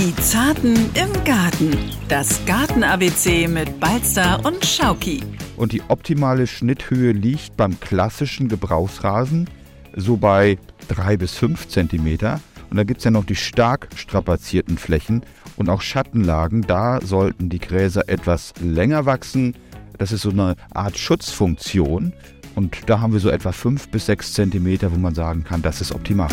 [0.00, 1.76] Die Zarten im Garten.
[2.08, 5.22] Das Garten-ABC mit Balzer und Schauki.
[5.58, 9.50] Und die optimale Schnitthöhe liegt beim klassischen Gebrauchsrasen
[9.94, 10.56] so bei
[10.88, 12.40] 3 bis 5 Zentimeter.
[12.70, 15.22] Und da gibt es ja noch die stark strapazierten Flächen
[15.56, 16.62] und auch Schattenlagen.
[16.62, 19.54] Da sollten die Gräser etwas länger wachsen.
[19.98, 22.14] Das ist so eine Art Schutzfunktion.
[22.54, 25.82] Und da haben wir so etwa 5 bis 6 Zentimeter, wo man sagen kann, das
[25.82, 26.30] ist optimal.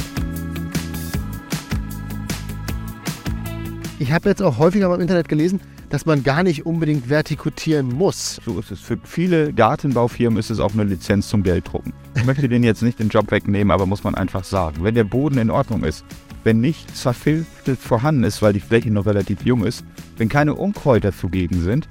[4.00, 7.88] Ich habe jetzt auch häufiger mal im Internet gelesen, dass man gar nicht unbedingt vertikutieren
[7.88, 8.40] muss.
[8.46, 8.80] So ist es.
[8.80, 11.94] Für viele Gartenbaufirmen ist es auch eine Lizenz zum Gelddrucken.
[12.16, 15.04] Ich möchte denen jetzt nicht den Job wegnehmen, aber muss man einfach sagen, wenn der
[15.04, 16.06] Boden in Ordnung ist,
[16.44, 19.84] wenn nichts verfiltert vorhanden ist, weil die Fläche noch relativ jung ist,
[20.18, 21.88] wenn keine Unkräuter zugegen sind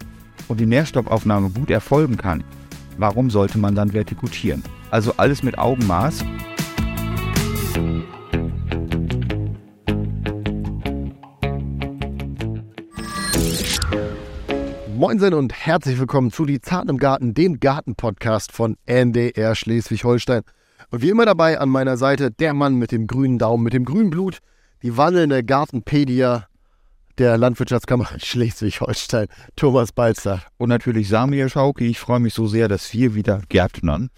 [0.46, 2.44] und die Nährstoffaufnahme gut erfolgen kann,
[2.98, 4.62] warum sollte man dann vertikutieren?
[4.92, 6.24] Also alles mit Augenmaß.
[14.96, 20.40] Moinsen und herzlich willkommen zu Die Zarten im Garten, dem Garten-Podcast von NDR Schleswig-Holstein.
[20.90, 23.84] Und wie immer dabei an meiner Seite der Mann mit dem grünen Daumen, mit dem
[23.84, 24.38] grünen Blut,
[24.82, 26.46] die wandelnde Gartenpedia
[27.18, 30.42] der Landwirtschaftskammer Schleswig-Holstein, Thomas Balzer.
[30.56, 31.88] Und natürlich Samuel Schauki.
[31.88, 34.08] Ich freue mich so sehr, dass wir wieder gärtnern.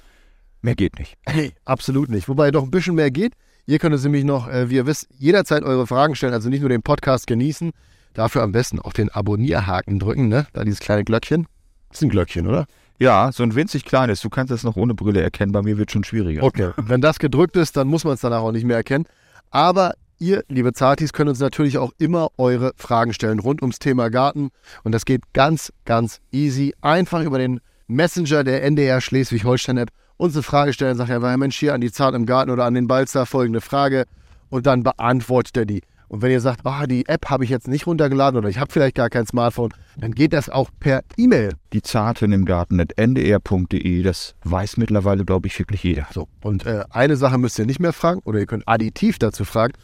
[0.62, 1.16] Mehr geht nicht.
[1.26, 2.28] Hey, absolut nicht.
[2.28, 3.32] Wobei doch ein bisschen mehr geht.
[3.66, 6.60] Ihr könnt es nämlich noch, äh, wie ihr wisst, jederzeit eure Fragen stellen, also nicht
[6.60, 7.72] nur den Podcast genießen,
[8.19, 10.48] Dafür am besten auch den Abonnierhaken drücken, ne?
[10.52, 11.47] Da dieses kleine Glöckchen.
[11.88, 12.66] Das ist ein Glöckchen, oder?
[12.98, 14.20] Ja, so ein winzig kleines.
[14.22, 15.52] Du kannst das noch ohne Brille erkennen.
[15.52, 16.42] Bei mir wird schon schwieriger.
[16.42, 16.72] Okay.
[16.78, 19.05] Wenn das gedrückt ist, dann muss man es danach auch nicht mehr erkennen.
[19.52, 24.08] Aber ihr, liebe Zartis, könnt uns natürlich auch immer eure Fragen stellen rund ums Thema
[24.11, 24.50] Garten.
[24.83, 26.74] Und das geht ganz, ganz easy.
[26.80, 30.96] Einfach über den Messenger der NDR Schleswig-Holstein-App uns eine Frage stellen.
[30.96, 34.06] Sagt ja, Mensch, hier an die Zart im Garten oder an den Balzer folgende Frage.
[34.50, 35.83] Und dann beantwortet er die.
[36.09, 38.73] Und wenn ihr sagt, oh, die App habe ich jetzt nicht runtergeladen oder ich habe
[38.73, 41.53] vielleicht gar kein Smartphone, dann geht das auch per E-Mail.
[41.73, 46.07] Die Zarten im Garten at ndr.de, das weiß mittlerweile, glaube ich, wirklich jeder.
[46.13, 49.45] So, und äh, eine Sache müsst ihr nicht mehr fragen oder ihr könnt additiv dazu
[49.45, 49.74] fragen,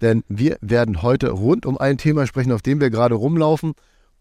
[0.00, 3.74] denn wir werden heute rund um ein Thema sprechen, auf dem wir gerade rumlaufen.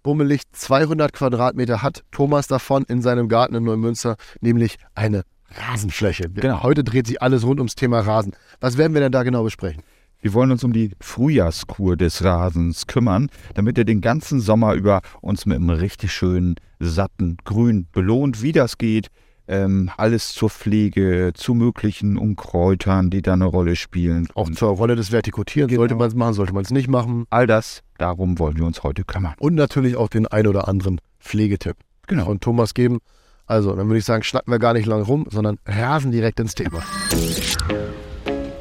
[0.03, 5.23] Bummelig 200 Quadratmeter hat Thomas davon in seinem Garten in Neumünster, nämlich eine
[5.55, 6.29] Rasenfläche.
[6.29, 6.63] Genau.
[6.63, 8.33] Heute dreht sich alles rund ums Thema Rasen.
[8.59, 9.83] Was werden wir denn da genau besprechen?
[10.23, 15.01] Wir wollen uns um die Frühjahrskur des Rasens kümmern, damit er den ganzen Sommer über
[15.19, 19.09] uns mit einem richtig schönen, satten Grün belohnt, wie das geht.
[19.49, 24.29] Ähm, alles zur Pflege, zu möglichen Unkräutern, die da eine Rolle spielen.
[24.33, 25.69] Auch zur Rolle des Vertikutierens.
[25.69, 25.81] Genau.
[25.81, 27.25] Sollte man es machen, sollte man es nicht machen.
[27.29, 29.33] All das, darum wollen wir uns heute kümmern.
[29.39, 31.75] Und natürlich auch den ein oder anderen Pflegetipp
[32.07, 32.23] genau.
[32.23, 32.99] von Thomas geben.
[33.45, 36.55] Also, dann würde ich sagen, schnacken wir gar nicht lange rum, sondern rasen direkt ins
[36.55, 36.81] Thema.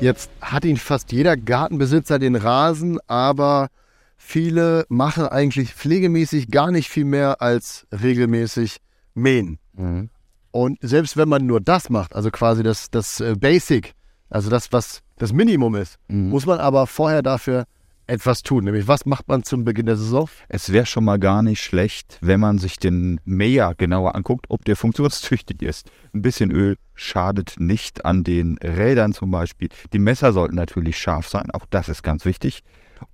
[0.02, 3.68] Jetzt hat ihn fast jeder Gartenbesitzer den Rasen, aber
[4.16, 8.78] viele machen eigentlich pflegemäßig gar nicht viel mehr als regelmäßig
[9.14, 9.60] mähen.
[9.74, 10.10] Mhm.
[10.50, 13.94] Und selbst wenn man nur das macht, also quasi das, das äh, Basic,
[14.28, 16.30] also das, was das Minimum ist, mhm.
[16.30, 17.64] muss man aber vorher dafür
[18.06, 18.64] etwas tun.
[18.64, 20.28] Nämlich, was macht man zum Beginn der Saison?
[20.48, 24.64] Es wäre schon mal gar nicht schlecht, wenn man sich den Mäher genauer anguckt, ob
[24.64, 25.90] der funktionstüchtig ist.
[26.14, 29.68] Ein bisschen Öl schadet nicht an den Rädern zum Beispiel.
[29.92, 32.62] Die Messer sollten natürlich scharf sein, auch das ist ganz wichtig.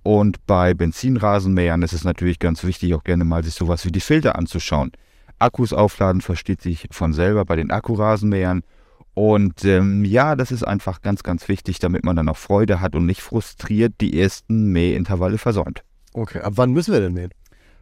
[0.03, 4.01] Und bei Benzinrasenmähern ist es natürlich ganz wichtig, auch gerne mal sich sowas wie die
[4.01, 4.91] Filter anzuschauen.
[5.39, 8.63] Akkus aufladen versteht sich von selber bei den Akkurasenmähern.
[9.19, 12.95] Und ähm, ja, das ist einfach ganz, ganz wichtig, damit man dann auch Freude hat
[12.95, 15.83] und nicht frustriert die ersten Mähintervalle versäumt.
[16.13, 17.31] Okay, ab wann müssen wir denn mähen?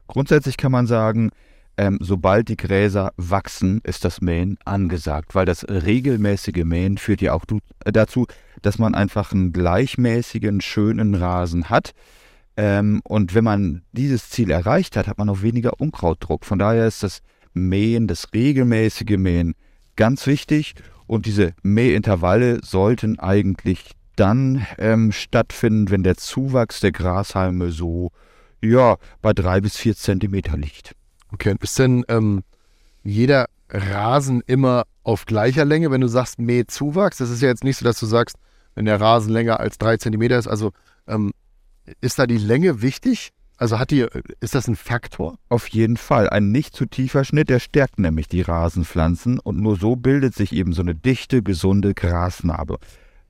[0.08, 1.30] Grundsätzlich kann man sagen,
[1.78, 7.34] ähm, sobald die Gräser wachsen, ist das Mähen angesagt, weil das regelmäßige Mähen führt ja
[7.34, 7.46] auch
[7.86, 8.26] dazu,
[8.64, 11.92] dass man einfach einen gleichmäßigen, schönen Rasen hat.
[12.56, 16.46] Ähm, und wenn man dieses Ziel erreicht hat, hat man auch weniger Unkrautdruck.
[16.46, 17.22] Von daher ist das
[17.54, 19.54] Mähen, das regelmäßige Mähen
[19.96, 20.74] ganz wichtig.
[21.08, 28.12] Und diese Mähintervalle sollten eigentlich dann ähm, stattfinden, wenn der Zuwachs der Grashalme so
[28.62, 30.96] ja, bei drei bis vier Zentimeter liegt.
[31.32, 32.44] Okay, ist denn ähm,
[33.04, 37.18] jeder Rasen immer auf gleicher Länge, wenn du sagst Mähzuwachs?
[37.18, 38.38] Das ist ja jetzt nicht so, dass du sagst,
[38.76, 40.48] wenn der Rasen länger als drei Zentimeter ist.
[40.48, 40.72] Also
[41.08, 41.32] ähm,
[42.02, 43.32] ist da die Länge wichtig?
[43.58, 44.06] Also hat die,
[44.40, 45.40] ist das ein Faktor?
[45.50, 46.30] Auf jeden Fall.
[46.30, 50.54] Ein nicht zu tiefer Schnitt, der stärkt nämlich die Rasenpflanzen und nur so bildet sich
[50.54, 52.78] eben so eine dichte, gesunde Grasnarbe.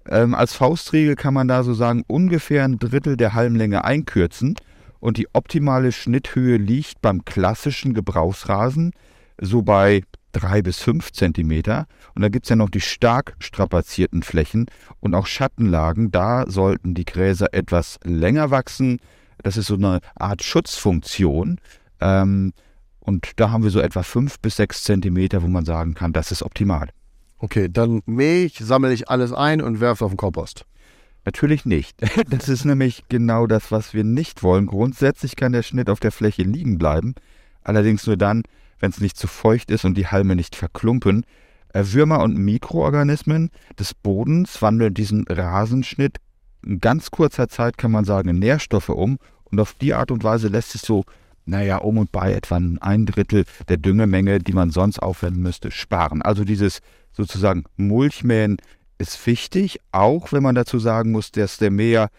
[0.05, 4.55] Ähm, als Faustregel kann man da so sagen, ungefähr ein Drittel der Halmlänge einkürzen
[4.99, 8.91] und die optimale Schnitthöhe liegt beim klassischen Gebrauchsrasen
[9.39, 11.87] so bei drei bis fünf Zentimeter.
[12.15, 14.65] Und da gibt es ja noch die stark strapazierten Flächen
[14.99, 16.11] und auch Schattenlagen.
[16.11, 18.99] Da sollten die Gräser etwas länger wachsen
[19.43, 21.59] Das ist so eine Art Schutzfunktion.
[21.99, 22.53] Ähm,
[22.99, 26.31] und da haben wir so etwa fünf bis sechs Zentimeter, wo man sagen kann, das
[26.31, 26.89] ist optimal.
[27.39, 30.65] Okay, dann ich, sammle ich alles ein und werfe auf den Kompost.
[31.25, 31.97] Natürlich nicht.
[32.29, 34.65] Das ist nämlich genau das, was wir nicht wollen.
[34.65, 37.15] Grundsätzlich kann der Schnitt auf der Fläche liegen bleiben.
[37.63, 38.43] Allerdings nur dann,
[38.79, 41.25] wenn es nicht zu feucht ist und die Halme nicht verklumpen.
[41.73, 46.17] Äh, Würmer und Mikroorganismen des Bodens wandeln diesen Rasenschnitt
[46.65, 49.17] in ganz kurzer Zeit, kann man sagen, in Nährstoffe um.
[49.45, 51.05] Und auf die Art und Weise lässt sich so,
[51.45, 56.21] naja, um und bei etwa ein Drittel der Düngemenge, die man sonst aufwenden müsste, sparen.
[56.21, 56.79] Also dieses
[57.13, 58.57] sozusagen Mulchmähen
[58.97, 62.09] ist wichtig, auch wenn man dazu sagen muss, dass der Mäher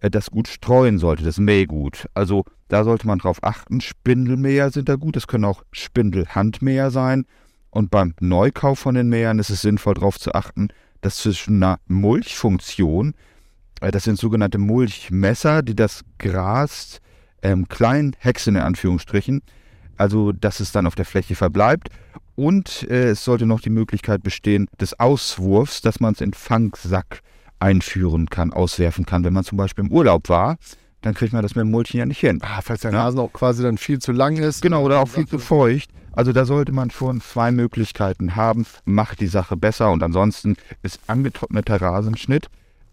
[0.00, 2.08] äh, das gut streuen sollte, das Mähgut.
[2.14, 3.80] Also da sollte man drauf achten.
[3.80, 7.26] Spindelmäher sind da gut, es können auch Spindelhandmäher sein.
[7.70, 10.68] Und beim Neukauf von den Mähern ist es sinnvoll darauf zu achten,
[11.00, 13.14] dass zwischen einer Mulchfunktion,
[13.80, 17.00] das sind sogenannte Mulchmesser, die das Gras
[17.42, 19.42] ähm, klein häckseln in Anführungsstrichen,
[19.96, 21.88] also dass es dann auf der Fläche verbleibt.
[22.34, 27.20] Und äh, es sollte noch die Möglichkeit bestehen des Auswurfs, dass man es in Fangsack
[27.58, 29.24] einführen kann, auswerfen kann.
[29.24, 30.56] Wenn man zum Beispiel im Urlaub war,
[31.00, 32.40] dann kriegt man das mit dem Mulchen ja nicht hin.
[32.42, 34.62] Ah, falls der Rasen auch quasi dann viel zu lang ist.
[34.62, 35.90] Genau, oder auch viel zu feucht.
[36.12, 41.00] Also da sollte man schon zwei Möglichkeiten haben, macht die Sache besser und ansonsten ist
[41.06, 42.48] angetrockneter Rasenschnitt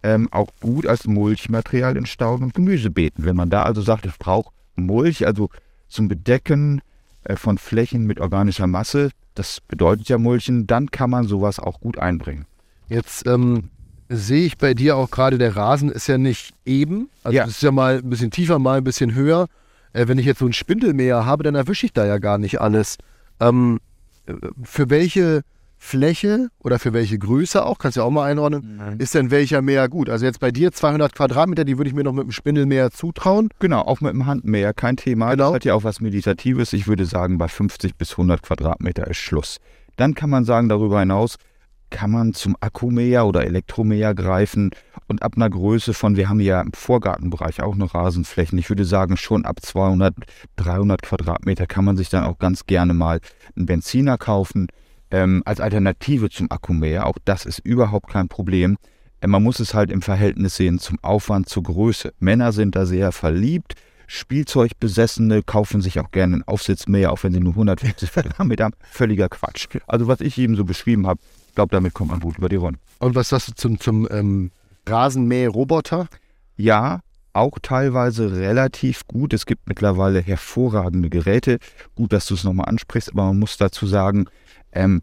[0.06, 3.26] ähm, auch gut als Mulchmaterial in Stauden und Gemüsebeeten.
[3.26, 5.50] Wenn man da also sagt, ich brauche Mulch, also
[5.88, 6.82] zum Bedecken
[7.24, 11.80] äh, von Flächen mit organischer Masse, das bedeutet ja Mulchen, dann kann man sowas auch
[11.80, 12.46] gut einbringen.
[12.88, 13.70] Jetzt ähm,
[14.08, 17.10] sehe ich bei dir auch gerade, der Rasen ist ja nicht eben.
[17.24, 17.46] Also Ja.
[17.46, 19.48] es ist ja mal ein bisschen tiefer, mal ein bisschen höher.
[19.94, 22.62] Äh, wenn ich jetzt so ein Spindelmäher habe, dann erwische ich da ja gar nicht
[22.62, 22.98] alles.
[23.40, 23.80] Ähm,
[24.28, 25.42] äh, für welche
[25.78, 29.62] Fläche oder für welche Größe auch, kannst du ja auch mal einordnen, ist denn welcher
[29.62, 30.10] Mäher gut?
[30.10, 33.50] Also jetzt bei dir 200 Quadratmeter, die würde ich mir noch mit dem Spindelmäher zutrauen.
[33.60, 35.32] Genau, auch mit dem Handmäher, kein Thema.
[35.32, 35.48] Genau.
[35.48, 36.74] Das hat ja auch was Meditatives.
[36.74, 39.58] Ich würde sagen, bei 50 bis 100 Quadratmeter ist Schluss.
[39.96, 41.36] Dann kann man sagen, darüber hinaus
[41.90, 44.72] kann man zum Akkumäher oder Elektromäher greifen
[45.08, 48.86] und ab einer Größe von, wir haben ja im Vorgartenbereich auch noch Rasenflächen, ich würde
[48.86, 50.16] sagen, schon ab 200,
[50.56, 53.20] 300 Quadratmeter kann man sich dann auch ganz gerne mal
[53.56, 54.68] einen Benziner kaufen
[55.16, 57.08] ähm, als Alternative zum Akkumäher.
[57.08, 58.78] Auch das ist überhaupt kein Problem.
[59.22, 62.14] Äh, Man muss es halt im Verhältnis sehen zum Aufwand, zur Größe.
[62.20, 63.76] Männer sind da sehr verliebt.
[64.08, 68.76] Spielzeugbesessene kaufen sich auch gerne einen Aufsitzmäher, auch wenn sie nur 150 Quadratmeter haben.
[68.92, 69.68] Völliger Quatsch.
[69.88, 72.58] Also was ich eben so beschrieben habe, ich glaube, damit kommt man gut über die
[72.58, 72.80] Runden.
[73.00, 74.52] Und was sagst du zum, zum ähm,
[74.86, 76.08] Rasenmäherroboter?
[76.58, 77.00] Ja,
[77.32, 79.34] auch teilweise relativ gut.
[79.34, 81.60] Es gibt mittlerweile hervorragende Geräte.
[81.96, 84.26] Gut, dass du es nochmal ansprichst, aber man muss dazu sagen,
[84.76, 85.02] ähm,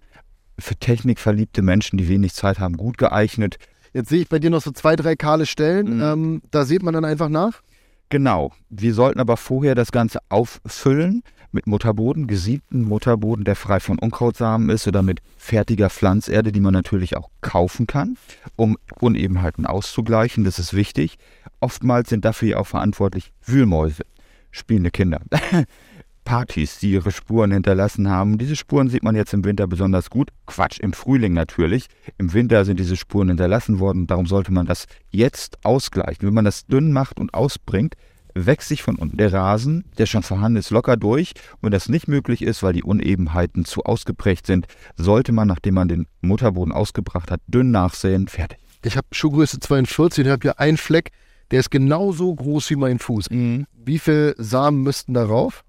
[0.58, 3.56] für technikverliebte Menschen, die wenig Zeit haben, gut geeignet.
[3.92, 5.96] Jetzt sehe ich bei dir noch so zwei, drei kahle Stellen.
[5.96, 6.02] Mhm.
[6.02, 7.62] Ähm, da sieht man dann einfach nach.
[8.08, 8.52] Genau.
[8.69, 14.70] Wir sollten aber vorher das Ganze auffüllen mit Mutterboden, gesiebten Mutterboden, der frei von Unkrautsamen
[14.70, 18.16] ist oder mit fertiger Pflanzerde, die man natürlich auch kaufen kann,
[18.56, 20.44] um Unebenheiten auszugleichen.
[20.44, 21.19] Das ist wichtig.
[21.60, 24.04] Oftmals sind dafür ja auch verantwortlich Wühlmäuse,
[24.50, 25.20] spielende Kinder.
[26.24, 28.38] Partys, die ihre Spuren hinterlassen haben.
[28.38, 30.30] Diese Spuren sieht man jetzt im Winter besonders gut.
[30.46, 31.88] Quatsch, im Frühling natürlich.
[32.19, 34.06] Im Winter sind diese Spuren hinterlassen worden.
[34.06, 36.26] Darum sollte man das jetzt ausgleichen.
[36.26, 37.94] Wenn man das dünn macht und ausbringt,
[38.34, 41.32] wächst sich von unten der Rasen, der schon vorhanden ist, locker durch.
[41.55, 45.74] Und wenn das nicht möglich ist, weil die Unebenheiten zu ausgeprägt sind, sollte man, nachdem
[45.74, 48.29] man den Mutterboden ausgebracht hat, dünn nachsäen.
[48.29, 48.58] Fertig.
[48.84, 51.10] Ich habe Schuhgröße 42 und habe hier einen Fleck,
[51.50, 53.29] der ist genauso groß wie mein Fuß.
[53.31, 55.64] Wie viel Samen müssten darauf?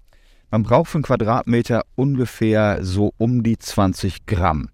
[0.54, 4.68] Man braucht für einen Quadratmeter ungefähr so um die 20 Gramm.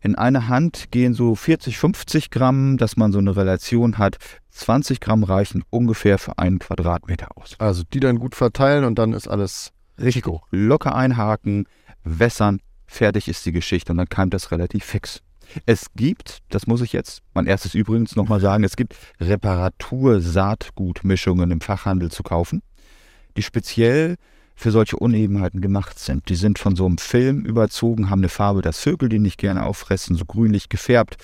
[0.00, 4.18] In eine Hand gehen so 40, 50 Gramm, dass man so eine Relation hat.
[4.50, 7.56] 20 Gramm reichen ungefähr für einen Quadratmeter aus.
[7.58, 10.24] Also die dann gut verteilen und dann ist alles Richtig.
[10.52, 11.66] Locker einhaken,
[12.04, 15.20] wässern, fertig ist die Geschichte und dann keimt das relativ fix.
[15.66, 21.60] Es gibt, das muss ich jetzt mein erstes übrigens nochmal sagen, es gibt Reparatur-Saatgutmischungen im
[21.60, 22.62] Fachhandel zu kaufen,
[23.36, 24.14] die speziell
[24.54, 26.28] für solche Unebenheiten gemacht sind.
[26.28, 29.66] Die sind von so einem Film überzogen, haben eine Farbe, dass Vögel die nicht gerne
[29.66, 31.16] auffressen, so grünlich gefärbt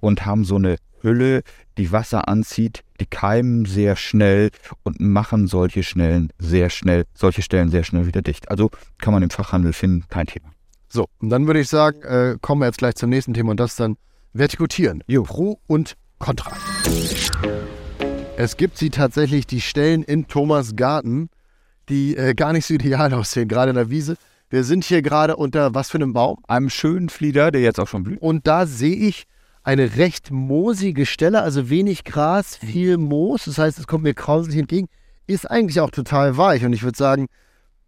[0.00, 1.42] und haben so eine Hülle,
[1.78, 4.50] die Wasser anzieht, die keimen sehr schnell
[4.82, 8.50] und machen solche Schnellen sehr schnell, solche Stellen sehr schnell wieder dicht.
[8.50, 10.48] Also kann man im Fachhandel finden, kein Thema.
[10.88, 13.60] So, und dann würde ich sagen, äh, kommen wir jetzt gleich zum nächsten Thema und
[13.60, 13.96] das dann
[14.32, 15.02] Vertikutieren.
[15.06, 15.22] Jo.
[15.22, 16.52] Pro und Contra.
[18.36, 21.30] Es gibt sie tatsächlich, die Stellen in Thomas Garten,
[21.88, 24.16] die äh, gar nicht so ideal aussehen, gerade in der Wiese.
[24.48, 26.38] Wir sind hier gerade unter was für einem Baum?
[26.46, 28.20] Einem schönen Flieder, der jetzt auch schon blüht.
[28.20, 29.26] Und da sehe ich
[29.64, 33.46] eine recht moosige Stelle, also wenig Gras, viel Moos.
[33.46, 34.88] Das heißt, es kommt mir grauslich entgegen.
[35.26, 36.64] ist eigentlich auch total weich.
[36.64, 37.26] Und ich würde sagen,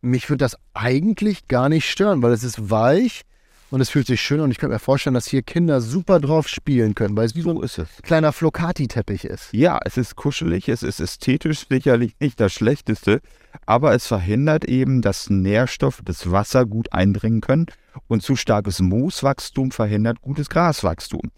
[0.01, 3.23] mich würde das eigentlich gar nicht stören, weil es ist weich
[3.71, 6.49] und es fühlt sich schön und ich könnte mir vorstellen, dass hier Kinder super drauf
[6.49, 7.89] spielen können, weil es wie so, So ist es.
[7.99, 9.53] ein kleiner Flocati-Teppich ist.
[9.53, 13.21] Ja, es ist kuschelig, es ist ästhetisch sicherlich nicht das Schlechteste,
[13.67, 17.67] aber es verhindert eben, dass Nährstoffe das Wasser gut eindringen können
[18.07, 21.31] und zu starkes Mooswachstum verhindert gutes Graswachstum.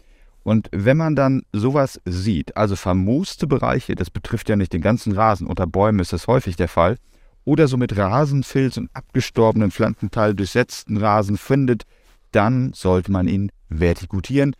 [0.43, 5.11] Und wenn man dann sowas sieht, also vermooste Bereiche, das betrifft ja nicht den ganzen
[5.11, 6.97] Rasen, unter Bäumen ist das häufig der Fall,
[7.45, 11.83] oder so mit Rasenfilz und abgestorbenen Pflanzenteilen durchsetzten Rasen findet,
[12.31, 14.55] dann sollte man ihn vertikutieren.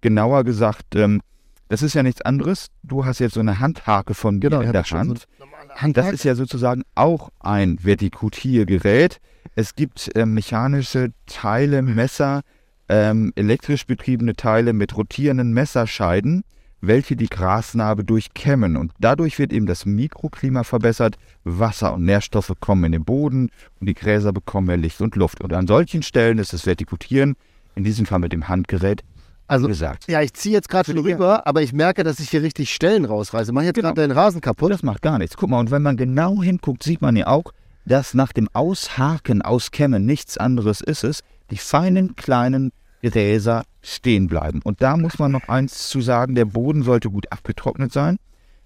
[0.00, 1.20] Genauer gesagt, ähm,
[1.68, 2.68] das ist ja nichts anderes.
[2.82, 5.26] Du hast jetzt so eine Handhake von mir Genau, ich in der so Hand.
[5.38, 9.20] normale Das ist ja sozusagen auch ein Vertikutiergerät.
[9.54, 12.42] Es gibt äh, mechanische Teile, Messer,
[12.88, 16.44] ähm, elektrisch betriebene Teile mit rotierenden Messerscheiden,
[16.86, 18.76] welche die Grasnarbe durchkämmen.
[18.76, 23.50] Und dadurch wird eben das Mikroklima verbessert, Wasser und Nährstoffe kommen in den Boden
[23.80, 25.42] und die Gräser bekommen mehr Licht und Luft.
[25.42, 27.36] Und an solchen Stellen ist das Vertikutieren,
[27.74, 29.02] in diesem Fall mit dem Handgerät,
[29.48, 30.08] also, gesagt.
[30.08, 33.04] ja, ich ziehe jetzt gerade schon rüber, aber ich merke, dass ich hier richtig Stellen
[33.04, 33.52] rausreiße.
[33.52, 33.88] Mach jetzt Genau.
[33.94, 34.72] gerade den Rasen kaputt.
[34.72, 35.36] Das macht gar nichts.
[35.36, 37.52] Guck mal, und wenn man genau hinguckt, sieht man ja auch,
[37.84, 42.72] dass nach dem Aushaken, Auskämmen nichts anderes ist es, die feinen kleinen
[43.10, 44.60] Gräser stehen bleiben.
[44.62, 48.18] Und da muss man noch eins zu sagen, der Boden sollte gut abgetrocknet sein.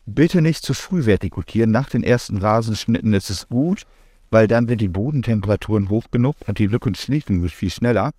[0.07, 1.71] Bitte nicht zu früh vertikutieren.
[1.71, 3.85] Nach den ersten Rasenschnitten ist es gut,
[4.31, 8.13] weil dann sind die Bodentemperaturen hoch genug und die Lücken schließen sich viel schneller.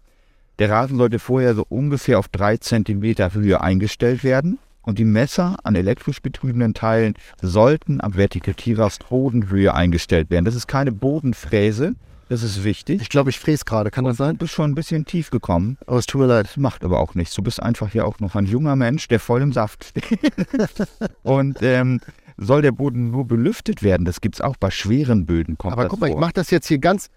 [0.59, 5.57] Der Rasen sollte vorher so ungefähr auf drei Zentimeter Höhe eingestellt werden und die Messer
[5.63, 10.45] an elektrisch betriebenen Teilen sollten am Vertikutierer auf Bodenhöhe eingestellt werden.
[10.45, 11.95] Das ist keine Bodenfräse,
[12.31, 13.01] das ist wichtig.
[13.01, 13.91] Ich glaube, ich fräse gerade.
[13.91, 14.37] Kann das sein?
[14.37, 15.77] Du bist schon ein bisschen tief gekommen.
[15.85, 16.45] Aber es tut mir leid.
[16.45, 17.35] Das macht aber auch nichts.
[17.35, 20.31] Du bist einfach ja auch noch ein junger Mensch, der voll im Saft steht.
[21.23, 21.99] und ähm,
[22.37, 25.57] soll der Boden nur belüftet werden, das gibt es auch bei schweren Böden.
[25.59, 26.21] Aber guck mal, ich vor.
[26.21, 27.09] mache das jetzt hier ganz.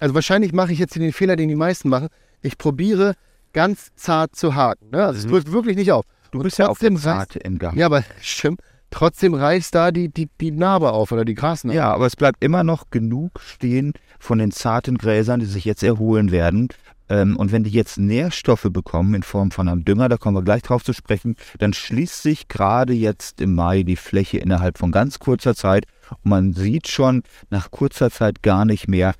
[0.00, 2.08] Also wahrscheinlich mache ich jetzt hier den Fehler, den die meisten machen.
[2.40, 3.12] Ich probiere
[3.52, 4.88] ganz zart zu haken.
[4.90, 5.04] Ne?
[5.04, 6.06] Also es drückt wirklich nicht auf.
[6.30, 7.76] Du Und bist ja auf der Zarte im Gang.
[7.76, 8.62] Ja, aber stimmt.
[8.92, 11.76] Trotzdem reißt da die, die, die Narbe auf oder die Grasnarbe.
[11.76, 15.82] Ja, aber es bleibt immer noch genug stehen von den zarten Gräsern, die sich jetzt
[15.82, 16.68] erholen werden.
[17.08, 20.44] Ähm, und wenn die jetzt Nährstoffe bekommen in Form von einem Dünger, da kommen wir
[20.44, 24.92] gleich drauf zu sprechen, dann schließt sich gerade jetzt im Mai die Fläche innerhalb von
[24.92, 25.86] ganz kurzer Zeit.
[26.22, 29.14] Und man sieht schon nach kurzer Zeit gar nicht mehr,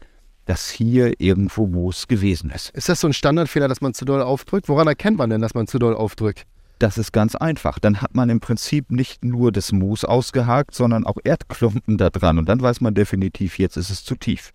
[0.45, 2.71] dass hier irgendwo Moos gewesen ist.
[2.71, 4.69] Ist das so ein Standardfehler, dass man zu doll aufdrückt?
[4.69, 6.47] Woran erkennt man denn, dass man zu doll aufdrückt?
[6.79, 7.81] Das ist ganz einfach.
[7.81, 12.39] Dann hat man im Prinzip nicht nur das Moos ausgehakt, sondern auch Erdklumpen da dran.
[12.39, 14.53] Und dann weiß man definitiv, jetzt ist es zu tief.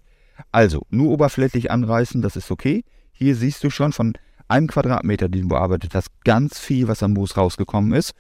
[0.52, 2.84] Also, nur oberflächlich anreißen, das ist okay.
[3.12, 4.14] Hier siehst du schon von
[4.48, 8.14] einem Quadratmeter, den du bearbeitet hast, ganz viel, was am Moos rausgekommen ist.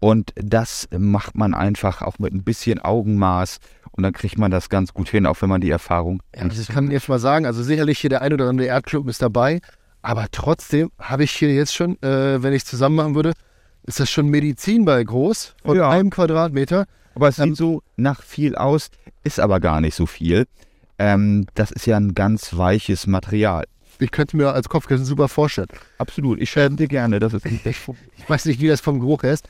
[0.00, 3.58] Und das macht man einfach auch mit ein bisschen Augenmaß.
[3.90, 6.68] Und dann kriegt man das ganz gut hin, auch wenn man die Erfahrung Ja, ich
[6.68, 9.60] kann jetzt mal sagen, also sicherlich hier der ein oder andere Erdklumpen ist dabei,
[10.02, 13.32] aber trotzdem habe ich hier jetzt schon, äh, wenn ich es zusammen machen würde,
[13.82, 15.90] ist das schon Medizinball groß von Ja.
[15.90, 16.86] einem Quadratmeter.
[17.16, 18.90] Aber es sieht so nach viel aus,
[19.24, 20.46] ist aber gar nicht so viel.
[20.98, 23.64] Ähm, das ist ja ein ganz weiches Material.
[24.00, 25.68] Ich könnte mir als Kopfkissen super vorstellen.
[25.98, 26.40] Absolut.
[26.40, 29.48] Ich schäme dir gerne, das ist nicht Ich weiß nicht, wie das vom Geruch ist.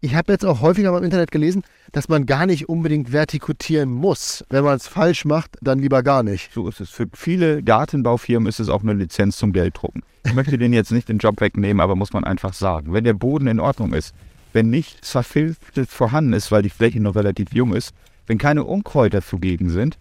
[0.00, 3.90] Ich habe jetzt auch häufiger mal im Internet gelesen, dass man gar nicht unbedingt vertikutieren
[3.90, 4.44] muss.
[4.48, 6.52] Wenn man es falsch macht, dann lieber gar nicht.
[6.52, 6.90] So ist es.
[6.90, 10.04] Für viele Gartenbaufirmen ist es auch eine Lizenz zum Gelddrucken.
[10.24, 12.92] Ich möchte denen jetzt nicht den Job wegnehmen, aber muss man einfach sagen.
[12.92, 14.14] Wenn der Boden in Ordnung ist,
[14.52, 17.92] wenn nichts Verfilztes vorhanden ist, weil die Fläche noch relativ jung ist,
[18.28, 19.98] wenn keine Unkräuter zugegen sind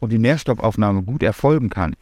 [0.00, 1.94] und die Nährstoffaufnahme gut erfolgen kann,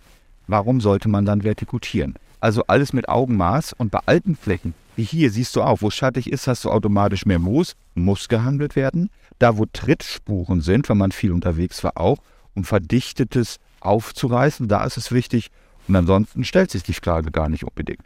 [0.46, 2.14] warum sollte man dann vertikutieren?
[2.40, 6.30] Also alles mit Augenmaß und bei alten Flächen, wie hier siehst du auch, wo schattig
[6.30, 9.10] ist, hast du automatisch mehr Moos, muss gehandelt werden.
[9.38, 12.18] Da, wo Trittspuren sind, wenn man viel unterwegs war, auch,
[12.54, 15.50] um Verdichtetes aufzureißen, da ist es wichtig.
[15.86, 18.02] Und ansonsten stellt sich die Frage gar nicht unbedingt.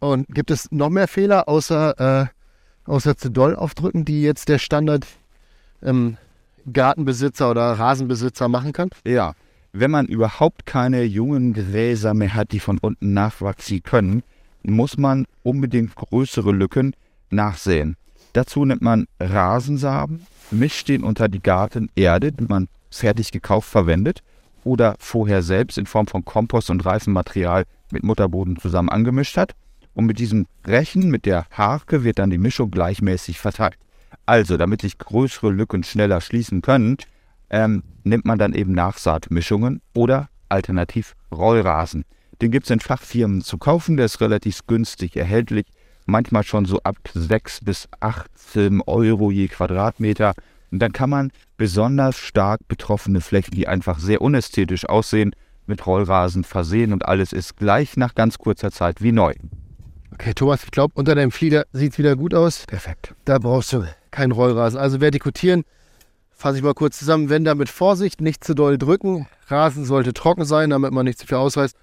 [0.00, 2.26] Und gibt es noch mehr Fehler außer, äh,
[2.90, 5.06] außer zu doll aufdrücken, die jetzt der Standard
[5.82, 6.16] ähm,
[6.72, 8.90] Gartenbesitzer oder Rasenbesitzer machen kann?
[9.06, 9.34] Ja,
[9.72, 14.22] wenn man überhaupt keine jungen Gräser mehr hat, die von unten nachwachsen können,
[14.62, 16.94] muss man unbedingt größere Lücken
[17.30, 17.96] nachsehen.
[18.32, 24.22] Dazu nimmt man Rasensamen, mischt den unter die Gartenerde, die man fertig gekauft verwendet,
[24.64, 29.54] oder vorher selbst in Form von Kompost und Reifenmaterial mit Mutterboden zusammen angemischt hat.
[29.94, 33.76] Und mit diesem Rechen, mit der Harke, wird dann die Mischung gleichmäßig verteilt.
[34.26, 36.96] Also, damit sich größere Lücken schneller schließen können,
[37.50, 42.04] ähm, nimmt man dann eben Nachsaatmischungen oder alternativ Rollrasen.
[42.40, 45.66] Den gibt es in Fachfirmen zu kaufen, der ist relativ günstig erhältlich,
[46.06, 50.34] manchmal schon so ab 6 bis 18 Euro je Quadratmeter.
[50.70, 55.34] Und dann kann man besonders stark betroffene Flächen, die einfach sehr unästhetisch aussehen,
[55.66, 59.34] mit Rollrasen versehen und alles ist gleich nach ganz kurzer Zeit wie neu.
[60.12, 62.66] Okay, Thomas, ich glaube, unter deinem Flieder sieht es wieder gut aus.
[62.66, 63.14] Perfekt.
[63.24, 64.78] Da brauchst du keinen Rollrasen.
[64.78, 65.64] Also vertikutieren,
[66.30, 69.26] fasse ich mal kurz zusammen, wenn da mit Vorsicht, nicht zu doll drücken.
[69.48, 71.76] Rasen sollte trocken sein, damit man nicht zu viel ausreißt.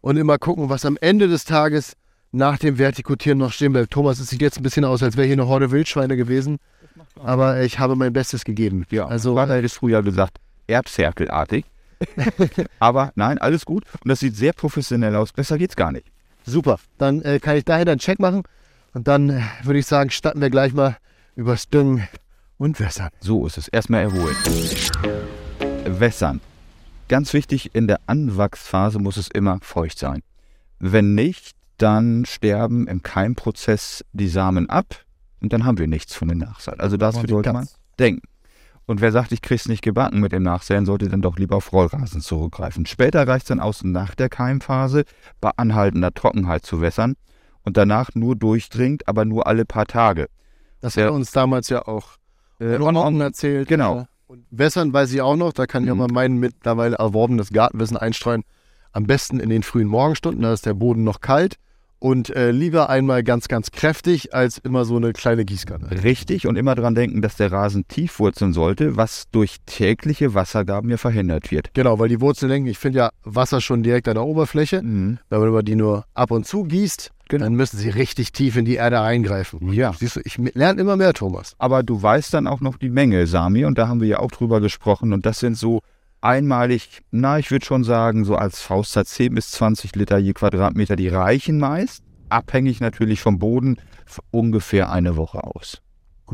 [0.00, 1.94] Und immer gucken, was am Ende des Tages
[2.32, 3.92] nach dem Vertikutieren noch stehen bleibt.
[3.92, 6.58] Thomas, es sieht jetzt ein bisschen aus, als wäre hier eine Horde Wildschweine gewesen.
[7.22, 8.84] Aber ich habe mein Bestes gegeben.
[8.90, 11.64] Ja, also Vater hätte es früher gesagt, Erbzerkelartig.
[12.78, 13.84] Aber nein, alles gut.
[14.02, 15.32] Und das sieht sehr professionell aus.
[15.32, 16.06] Besser geht's gar nicht.
[16.44, 16.78] super.
[16.98, 18.42] Dann äh, kann ich dahinter einen Check machen.
[18.94, 20.96] Und dann äh, würde ich sagen, starten wir gleich mal
[21.36, 22.08] übers Düngen
[22.58, 23.10] und Wässern.
[23.20, 23.68] So ist es.
[23.68, 24.36] Erstmal erholen.
[25.86, 26.40] Wässern.
[27.08, 30.22] Ganz wichtig, in der Anwachsphase muss es immer feucht sein.
[30.78, 35.04] Wenn nicht, dann sterben im Keimprozess die Samen ab
[35.40, 36.80] und dann haben wir nichts von den Nachsaat.
[36.80, 38.22] Also das sollte man denken.
[38.86, 41.72] Und wer sagt, ich krieg's nicht gebacken mit dem Nachsäen, sollte dann doch lieber auf
[41.72, 42.84] Rollrasen zurückgreifen.
[42.86, 45.04] Später reicht es dann aus, nach der Keimphase
[45.40, 47.14] bei anhaltender Trockenheit zu wässern
[47.62, 50.28] und danach nur durchdringt, aber nur alle paar Tage.
[50.84, 51.06] Das Ja.
[51.06, 52.18] hat uns damals ja auch
[52.60, 53.68] Äh, Ron erzählt.
[53.68, 54.00] Genau.
[54.00, 56.00] Äh, Und Wässern weiß ich auch noch, da kann ich auch Mhm.
[56.00, 58.42] mal mein mittlerweile erworbenes Gartenwissen einstreuen.
[58.92, 61.56] Am besten in den frühen Morgenstunden, da ist der Boden noch kalt.
[62.00, 66.02] Und äh, lieber einmal ganz, ganz kräftig, als immer so eine kleine Gießkanne.
[66.04, 70.90] Richtig und immer dran denken, dass der Rasen tief wurzeln sollte, was durch tägliche Wassergaben
[70.90, 71.72] ja verhindert wird.
[71.72, 74.82] Genau, weil die Wurzeln ich finde ja Wasser schon direkt an der Oberfläche.
[74.82, 75.18] Mhm.
[75.30, 77.44] Wenn man aber die nur ab und zu gießt, Genau.
[77.44, 79.72] dann müssen sie richtig tief in die Erde eingreifen.
[79.72, 79.92] Ja.
[79.92, 81.54] Siehst du, ich lerne immer mehr, Thomas.
[81.58, 84.30] Aber du weißt dann auch noch die Menge, Sami, und da haben wir ja auch
[84.30, 85.12] drüber gesprochen.
[85.12, 85.80] Und das sind so
[86.20, 90.96] einmalig, na, ich würde schon sagen, so als Faustzeit 10 bis 20 Liter je Quadratmeter,
[90.96, 92.02] die reichen meist.
[92.28, 93.76] Abhängig natürlich vom Boden,
[94.30, 95.83] ungefähr eine Woche aus.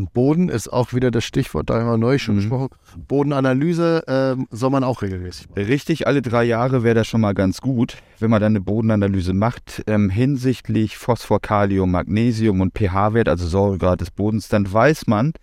[0.00, 2.38] Und Boden ist auch wieder das Stichwort, da haben wir neu schon Mhm.
[2.38, 2.68] gesprochen.
[3.06, 5.62] Bodenanalyse ähm, soll man auch regelmäßig machen.
[5.62, 9.34] Richtig, alle drei Jahre wäre das schon mal ganz gut, wenn man dann eine Bodenanalyse
[9.34, 9.82] macht.
[9.86, 15.34] Ähm, hinsichtlich Phosphor, Kalium, Magnesium und pH-Wert, also Säuregrad des Bodens, dann weiß man,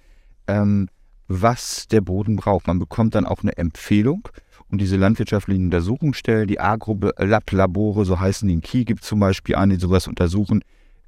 [0.48, 0.90] ähm,
[1.28, 2.66] was der Boden braucht.
[2.66, 4.28] Man bekommt dann auch eine Empfehlung.
[4.72, 9.76] Und diese landwirtschaftlichen Untersuchungsstellen, die Agro-Lab-Labore, so heißen die in Kiel, gibt zum Beispiel eine,
[9.76, 10.62] die sowas untersuchen,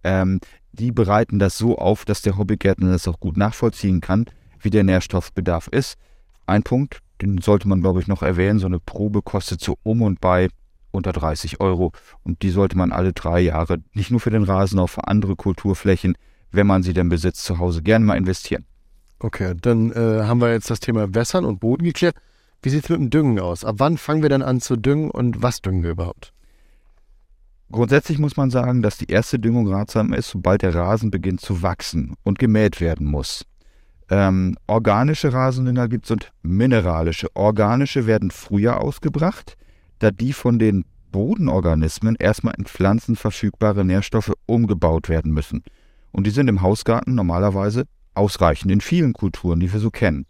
[0.04, 0.40] ähm,
[0.72, 4.26] die bereiten das so auf, dass der Hobbygärtner das auch gut nachvollziehen kann,
[4.60, 5.98] wie der Nährstoffbedarf ist.
[6.46, 8.60] Ein Punkt, den sollte man, glaube ich, noch erwähnen.
[8.60, 10.50] So eine Probe kostet so um und bei
[10.92, 11.92] unter 30 Euro.
[12.24, 15.36] Und die sollte man alle drei Jahre, nicht nur für den Rasen, auch für andere
[15.36, 16.16] Kulturflächen,
[16.52, 18.66] wenn man sie denn besitzt, zu Hause gerne mal investieren.
[19.20, 22.16] Okay, dann äh, haben wir jetzt das Thema Wässern und Boden geklärt.
[22.62, 23.64] Wie sieht es mit dem Düngen aus?
[23.64, 26.34] Ab wann fangen wir denn an zu düngen und was düngen wir überhaupt?
[27.72, 31.62] Grundsätzlich muss man sagen, dass die erste Düngung ratsam ist, sobald der Rasen beginnt zu
[31.62, 33.46] wachsen und gemäht werden muss.
[34.10, 37.28] Ähm, organische Rasendünger gibt es und mineralische.
[37.36, 39.56] Organische werden früher ausgebracht,
[40.00, 45.64] da die von den Bodenorganismen erstmal in Pflanzen verfügbare Nährstoffe umgebaut werden müssen.
[46.12, 50.26] Und die sind im Hausgarten normalerweise ausreichend in vielen Kulturen, die wir so kennen.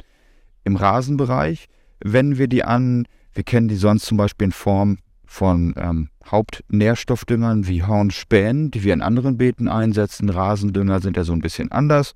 [0.66, 1.68] Im Rasenbereich
[2.04, 4.98] wenden wir die an, wir kennen die sonst zum Beispiel in Form
[5.30, 10.28] von ähm, Hauptnährstoffdüngern wie Hornspänen, die wir in anderen Beeten einsetzen.
[10.28, 12.16] Rasendünger sind ja so ein bisschen anders.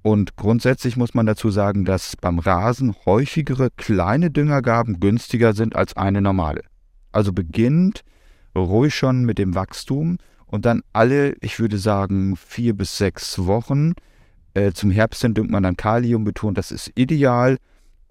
[0.00, 5.94] Und grundsätzlich muss man dazu sagen, dass beim Rasen häufigere kleine Düngergaben günstiger sind als
[5.94, 6.62] eine normale.
[7.12, 8.02] Also beginnt
[8.56, 13.92] ruhig schon mit dem Wachstum und dann alle, ich würde sagen, vier bis sechs Wochen.
[14.54, 17.58] Äh, zum Herbst hin düngt man dann Kalium betont, das ist ideal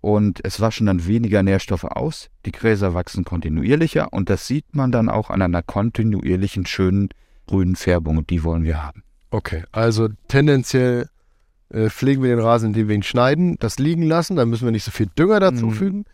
[0.08, 2.30] und es waschen dann weniger Nährstoffe aus.
[2.46, 7.10] Die Gräser wachsen kontinuierlicher und das sieht man dann auch an einer kontinuierlichen, schönen
[7.46, 9.04] grünen Färbung und die wollen wir haben.
[9.32, 11.10] Okay, also tendenziell
[11.74, 14.72] äh, pflegen wir den Rasen, indem wir ihn schneiden, das liegen lassen, dann müssen wir
[14.72, 15.72] nicht so viel Dünger dazu Mhm.
[15.72, 16.06] fügen.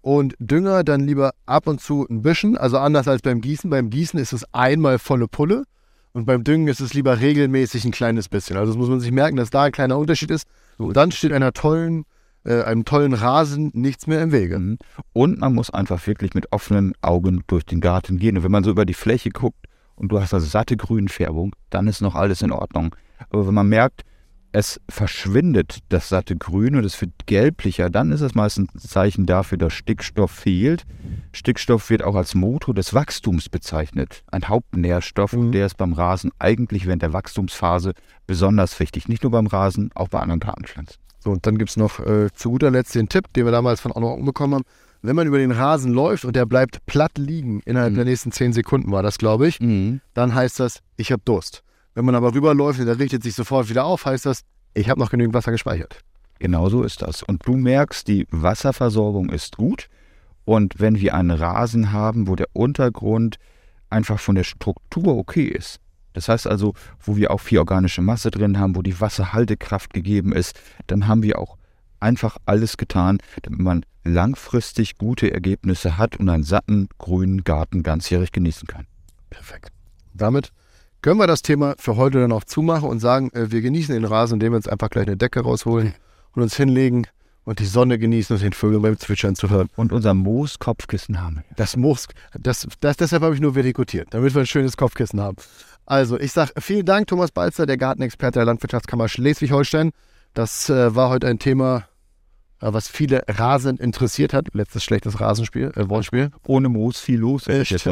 [0.00, 3.70] Und Dünger dann lieber ab und zu ein bisschen, also anders als beim Gießen.
[3.70, 5.66] Beim Gießen ist es einmal volle Pulle
[6.12, 8.56] und beim Düngen ist es lieber regelmäßig ein kleines bisschen.
[8.56, 10.48] Also das muss man sich merken, dass da ein kleiner Unterschied ist.
[10.78, 12.06] Und dann steht einer tollen,
[12.46, 14.58] äh, einem tollen Rasen nichts mehr im Wege.
[14.58, 14.78] Mhm.
[15.12, 18.36] Und man muss einfach wirklich mit offenen Augen durch den Garten gehen.
[18.38, 21.88] Und wenn man so über die Fläche guckt und du hast also satte Grünfärbung, dann
[21.88, 22.94] ist noch alles in Ordnung.
[23.30, 24.02] Aber wenn man merkt,
[24.52, 29.26] es verschwindet das satte Grün und es wird gelblicher, dann ist es meistens ein Zeichen
[29.26, 30.86] dafür, dass Stickstoff fehlt.
[31.32, 34.22] Stickstoff wird auch als Motor des Wachstums bezeichnet.
[34.30, 35.52] Ein Hauptnährstoff, Mhm.
[35.52, 37.92] der ist beim Rasen eigentlich während der Wachstumsphase
[38.26, 39.08] besonders wichtig.
[39.08, 40.96] Nicht nur beim Rasen, auch bei anderen Gartenpflanzen.
[41.26, 43.80] So, und dann gibt es noch äh, zu guter Letzt den Tipp, den wir damals
[43.80, 44.64] von Anno bekommen haben.
[45.02, 47.96] Wenn man über den Rasen läuft und der bleibt platt liegen, innerhalb Mhm.
[47.96, 50.00] der nächsten 10 Sekunden war das, glaube ich, Mhm.
[50.14, 51.64] dann heißt das, ich habe Durst.
[51.96, 54.42] Wenn man aber rüberläuft und der richtet sich sofort wieder auf, heißt das,
[54.74, 55.98] ich habe noch genügend Wasser gespeichert.
[56.38, 57.24] Genauso ist das.
[57.24, 59.88] Und du merkst, die Wasserversorgung ist gut.
[60.44, 63.38] Und wenn wir einen Rasen haben, wo der Untergrund
[63.90, 65.80] einfach von der Struktur okay ist,
[66.16, 70.32] das heißt also, wo wir auch viel organische Masse drin haben, wo die Wasserhaltekraft gegeben
[70.32, 71.58] ist, dann haben wir auch
[72.00, 78.32] einfach alles getan, damit man langfristig gute Ergebnisse hat und einen satten, grünen Garten ganzjährig
[78.32, 78.86] genießen kann.
[79.28, 79.72] Perfekt.
[80.14, 80.52] Damit
[81.02, 84.06] können wir das Thema für heute dann auch zumachen und sagen, äh, wir genießen den
[84.06, 85.92] Rasen, indem wir uns einfach gleich eine Decke rausholen
[86.32, 87.06] und uns hinlegen
[87.46, 89.68] und die Sonne genießen und den Vögeln beim Zwitschern zu hören.
[89.76, 91.44] Und unser Moos-Kopfkissen haben.
[91.56, 95.36] Das Moos, das, das, deshalb habe ich nur vertikutiert, damit wir ein schönes Kopfkissen haben.
[95.86, 99.92] Also, ich sage vielen Dank, Thomas Balzer, der Gartenexperte der Landwirtschaftskammer Schleswig-Holstein.
[100.34, 101.86] Das äh, war heute ein Thema,
[102.60, 104.48] äh, was viele rasend interessiert hat.
[104.52, 106.32] Letztes schlechtes Rasenspiel, äh, Wortspiel.
[106.44, 107.46] Ohne Moos viel los.
[107.46, 107.88] Echt?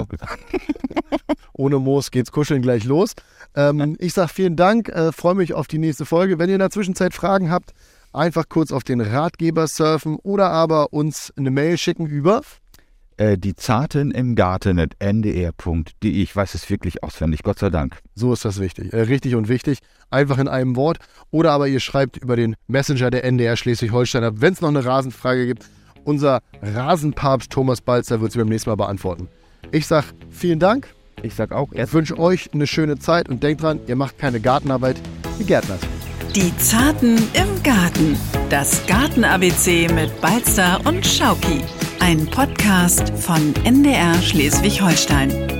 [1.52, 3.12] Ohne Moos geht's kuscheln gleich los.
[3.54, 6.40] Ähm, ich sage vielen Dank, äh, freue mich auf die nächste Folge.
[6.40, 7.74] Wenn ihr in der Zwischenzeit Fragen habt,
[8.12, 12.42] einfach kurz auf den Ratgeber surfen oder aber uns eine Mail schicken über
[13.16, 16.10] äh, die Zarten im Garten at ndr.de.
[16.10, 18.00] Ich weiß es wirklich auswendig, Gott sei Dank.
[18.14, 18.92] So ist das wichtig.
[18.92, 19.78] Äh, richtig und wichtig.
[20.10, 20.98] Einfach in einem Wort.
[21.30, 24.84] Oder aber ihr schreibt über den Messenger der NDR Schleswig-Holstein ab, wenn es noch eine
[24.84, 25.64] Rasenfrage gibt.
[26.04, 29.28] Unser Rasenpapst Thomas Balzer wird sie beim nächsten Mal beantworten.
[29.72, 30.88] Ich sage vielen Dank.
[31.22, 34.40] Ich sage auch, ich wünsche euch eine schöne Zeit und denkt dran, ihr macht keine
[34.40, 34.96] Gartenarbeit,
[35.38, 35.78] die Gärtner.
[36.36, 38.18] Die Zarten im Garten.
[38.50, 41.62] Das Garten-ABC mit Balzer und Schauki.
[42.04, 45.53] Ein Podcast von NDR Schleswig-Holstein.